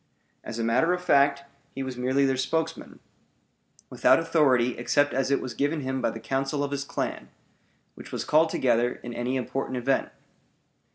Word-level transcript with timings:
As 0.43 0.57
a 0.57 0.63
matter 0.63 0.93
of 0.93 1.03
fact, 1.03 1.43
he 1.75 1.83
was 1.83 1.95
merely 1.95 2.25
their 2.25 2.35
spokesman, 2.35 2.97
without 3.91 4.17
authority 4.17 4.75
except 4.79 5.13
as 5.13 5.29
it 5.29 5.39
was 5.39 5.53
given 5.53 5.81
him 5.81 6.01
by 6.01 6.09
the 6.09 6.19
council 6.19 6.63
of 6.63 6.71
his 6.71 6.83
clan, 6.83 7.29
which 7.93 8.11
was 8.11 8.25
called 8.25 8.49
together 8.49 8.93
in 9.03 9.13
any 9.13 9.35
important 9.35 9.77
event. 9.77 10.09